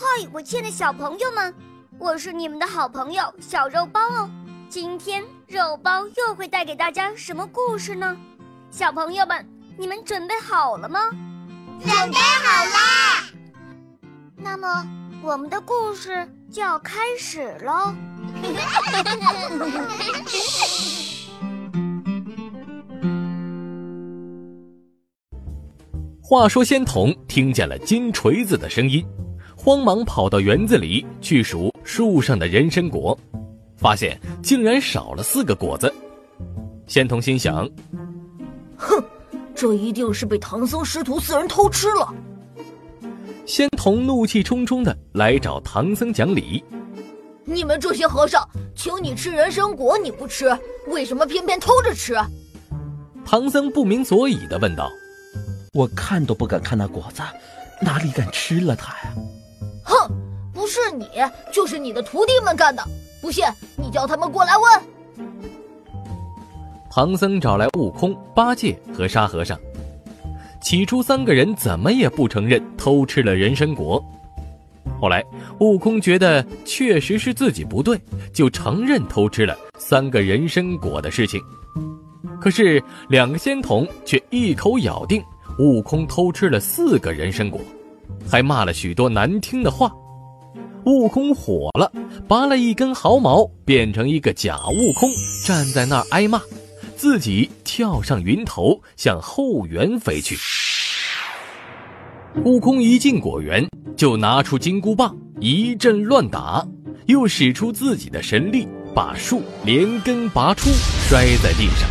[0.00, 1.52] 嗨，我亲爱的小朋友们，
[1.98, 4.30] 我是你们的好朋友小肉包哦。
[4.68, 8.16] 今天肉包又会带给大家什么故事呢？
[8.70, 9.44] 小朋友们，
[9.76, 11.00] 你们准备好了吗？
[11.80, 13.24] 准备好啦！
[14.36, 14.86] 那么，
[15.20, 17.92] 我们的故事就要开始喽。
[26.22, 29.04] 话说，仙童听见了金锤子的声音，
[29.68, 33.14] 慌忙跑到园子里去数树上的人参果，
[33.76, 35.92] 发现竟然少了四个果子。
[36.86, 37.68] 仙童心想
[38.78, 39.04] ：“哼，
[39.54, 42.14] 这一定是被唐僧师徒四人偷吃了。”
[43.44, 46.64] 仙童怒气冲冲的来找唐僧讲理
[47.44, 48.42] ：“你们这些和尚，
[48.74, 50.46] 请你吃人参果你不吃，
[50.86, 52.14] 为什么偏偏偷着吃？”
[53.22, 54.90] 唐僧不明所以的问道。
[55.74, 57.20] 我看都不敢看那果子，
[57.82, 59.14] 哪里敢吃了它呀？
[59.84, 59.94] 哼，
[60.52, 61.08] 不是你，
[61.52, 62.82] 就是你的徒弟们干的。
[63.20, 63.44] 不信，
[63.76, 64.82] 你叫他们过来问。
[66.90, 69.58] 唐僧找来悟空、八戒和沙和尚，
[70.60, 74.02] 起初三个人怎么也不承认偷吃了人参果。
[75.00, 75.24] 后来
[75.60, 78.00] 悟空觉得确实是自己不对，
[78.32, 81.40] 就承认偷吃了三个人参果的事情。
[82.40, 85.22] 可是两个仙童却一口咬定。
[85.58, 87.60] 悟空偷吃了四个人参果，
[88.30, 89.90] 还骂了许多难听的话。
[90.84, 91.90] 悟空火了，
[92.26, 95.10] 拔了一根毫毛，变成一个假悟空，
[95.44, 96.40] 站在那儿挨骂，
[96.96, 100.36] 自己跳上云头，向后园飞去。
[102.44, 106.66] 悟空一进果园，就拿出金箍棒，一阵乱打，
[107.06, 110.70] 又使出自己的神力，把树连根拔出，
[111.08, 111.88] 摔在地上。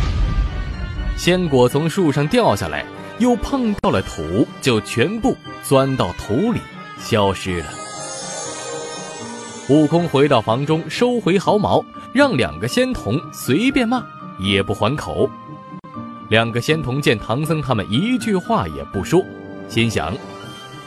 [1.16, 2.84] 仙果从树上掉下来。
[3.18, 6.60] 又碰到了土，就全部钻到土里
[7.00, 7.66] 消失了。
[9.68, 14.02] 悟空回到房中，收回毫毛，让两个仙童随便骂，
[14.38, 15.28] 也不还口。
[16.28, 19.24] 两个仙童见唐僧他们一句话也不说，
[19.68, 20.14] 心想：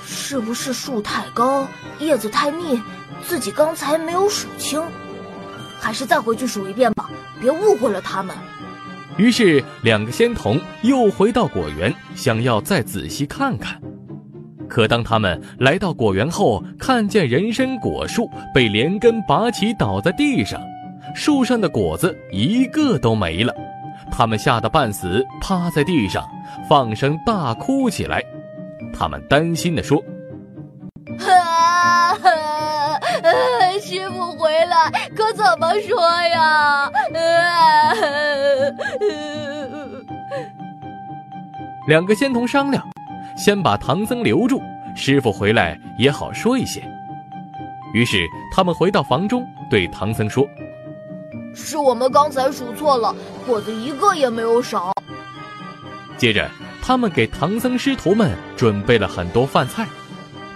[0.05, 1.67] 是不是树太高，
[2.00, 2.81] 叶子太密，
[3.28, 4.81] 自己刚才没有数清？
[5.79, 7.09] 还是再回去数一遍吧，
[7.41, 8.35] 别误会了他们。
[9.17, 13.79] 于是，两个仙童又回到果园，想要再仔细看看。
[14.67, 20.61] 可当他们来到果园后，看见人参果树被连根拔起，倒在地上，
[21.13, 23.53] 树上的果子一个都没了。
[24.11, 26.25] 他们吓得半死，趴在地上
[26.69, 28.23] 放声大哭起来。
[28.93, 30.01] 他们担心地说
[31.19, 32.16] ：“啊，
[33.81, 36.01] 师傅回来可怎么说
[36.33, 36.89] 呀？”
[41.88, 42.88] 两个仙童商量，
[43.35, 44.61] 先把唐僧留住，
[44.95, 46.81] 师傅回来也好说一些。
[47.94, 50.47] 于是他们回到房中，对唐僧说
[51.53, 53.13] ：“是我们刚才数错了，
[53.45, 54.94] 果子一个也没有少。”
[56.17, 56.49] 接着，
[56.81, 59.85] 他们给唐僧师徒们准备了很多饭菜，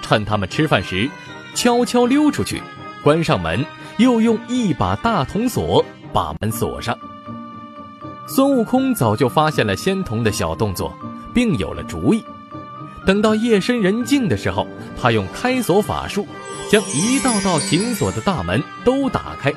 [0.01, 1.09] 趁他们吃饭时，
[1.55, 2.61] 悄悄溜出去，
[3.03, 3.66] 关上门，
[3.97, 5.83] 又用一把大铜锁
[6.13, 6.97] 把门锁上。
[8.27, 10.93] 孙悟空早就发现了仙童的小动作。
[11.35, 12.23] 并有了主意。
[13.05, 14.65] 等到夜深人静的时候，
[14.99, 16.25] 他用开锁法术，
[16.71, 19.53] 将一道道紧锁的大门都打开，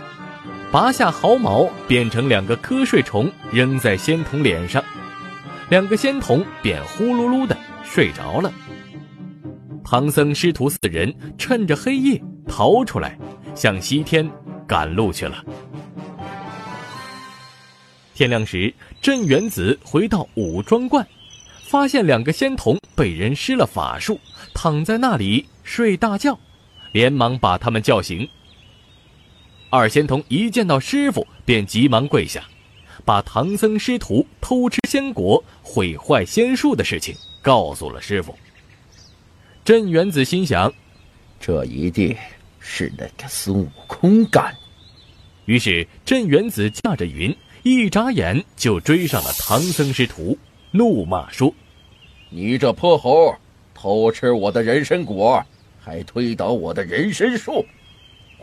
[0.72, 4.82] 拔下毫毛，变成两个瞌睡虫，扔在仙童脸上，
[5.70, 8.52] 两个仙童便呼噜噜的睡着了。
[9.84, 13.16] 唐僧师徒四人趁着黑夜逃出来，
[13.54, 14.28] 向西天
[14.66, 15.42] 赶路去了。
[18.18, 21.06] 天亮时，镇元子回到五庄观。
[21.62, 24.18] 发现两个仙童被人施了法术，
[24.52, 26.36] 躺在那里睡大觉，
[26.90, 28.28] 连忙把他们叫醒。
[29.70, 32.42] 二仙童一见到师傅，便急忙跪下，
[33.04, 38.36] 把唐僧师徒偷吃仙果、毁坏仙术的事情告诉了师傅。
[39.64, 40.74] 镇元子心想，
[41.38, 42.16] 这一定
[42.58, 44.52] 是那个孙悟空干。
[45.44, 50.36] 于是镇元子驾着云，一眨眼就追上了唐僧师徒。
[50.70, 51.52] 怒骂说
[52.30, 53.34] ：“你这泼猴，
[53.74, 55.42] 偷吃我的人参果，
[55.80, 57.64] 还推倒我的人参树，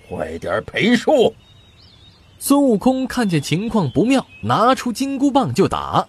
[0.08, 1.34] 快点赔数！”
[2.40, 6.06] 孙悟空看见情况不妙，拿出金箍棒就打。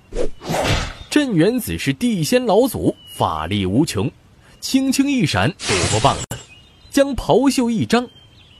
[1.10, 4.10] 镇元子是地仙老祖，法力无穷，
[4.60, 6.38] 轻轻一闪躲过棒子，
[6.90, 8.06] 将袍袖一张，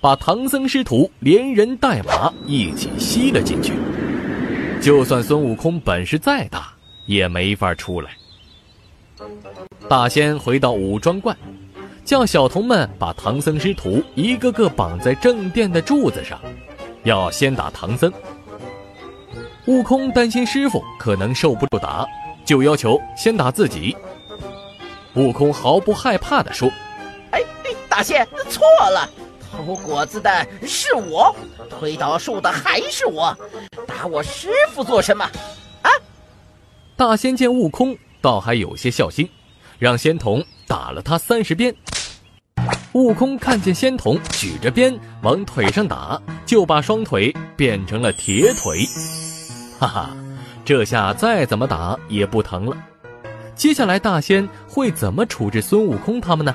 [0.01, 3.73] 把唐僧师徒连人带马一起吸了进去。
[4.81, 6.73] 就算孙悟空本事再大，
[7.07, 8.11] 也没法出来。
[9.89, 11.37] 大仙回到五庄观，
[12.05, 16.41] 叫小童们把唐僧师徒一个个绑在正殿的柱子上，
[17.03, 18.13] 要先打唐僧。
[19.67, 22.07] 悟空担心师傅可能受不住打，
[22.45, 23.97] 就要求先打自己。
[25.15, 26.71] 悟空毫不害怕地说
[27.33, 27.41] ：“哎，
[27.89, 29.09] 大仙错了，
[29.53, 31.35] 偷果子的是我，
[31.69, 33.37] 推倒树的还是我，
[33.87, 35.25] 打我师傅做什么？”
[35.83, 35.91] 啊！
[36.97, 39.29] 大仙见悟空倒还有些孝心，
[39.79, 41.75] 让仙童打了他三十鞭。
[42.93, 48.87] 悟空看见仙童举着鞭往腿上打，就把双腿变成了铁腿。
[49.79, 50.17] 哈哈，
[50.65, 52.77] 这下再怎么打也不疼了。
[53.55, 56.55] 接下来大仙会怎么处置孙悟空他们呢？